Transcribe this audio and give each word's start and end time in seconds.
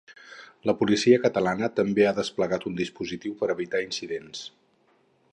La 0.69 0.73
policia 0.77 1.17
catalana 1.25 1.67
també 1.79 2.07
ha 2.07 2.13
desplegat 2.19 2.65
un 2.71 2.79
dispositiu 2.79 3.35
per 3.43 3.49
a 3.51 3.55
evitar 3.57 3.83
incidents. 3.89 4.41